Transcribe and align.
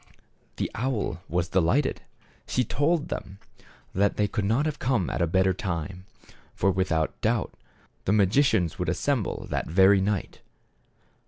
The 0.55 0.71
owl 0.73 1.21
was 1.29 1.49
delighted. 1.49 2.01
She 2.47 2.63
told 2.63 3.09
them 3.09 3.37
that 3.93 4.17
they 4.17 4.27
could 4.27 4.45
not 4.45 4.65
have 4.65 4.79
come 4.79 5.11
at 5.11 5.21
a 5.21 5.27
better 5.27 5.53
time. 5.53 6.07
For, 6.55 6.71
without 6.71 7.21
doubt, 7.21 7.53
the 8.05 8.11
magicians 8.11 8.79
would 8.79 8.89
assemble 8.89 9.45
that 9.51 9.67
very 9.67 10.01
night. 10.01 10.41